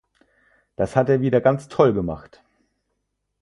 Das 0.77 0.95
hat 0.95 1.09
er 1.09 1.21
wieder 1.21 1.41
ganz 1.41 1.67
toll 1.67 1.93
gemacht. 1.93 2.41